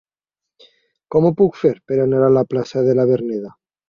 Com 1.15 1.27
ho 1.27 1.31
puc 1.41 1.59
fer 1.63 1.71
per 1.91 1.99
anar 2.05 2.21
a 2.29 2.31
la 2.37 2.43
plaça 2.55 2.83
de 2.89 2.97
la 3.01 3.07
Verneda? 3.13 3.53